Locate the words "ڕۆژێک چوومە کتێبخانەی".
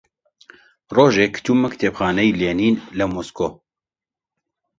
0.95-2.35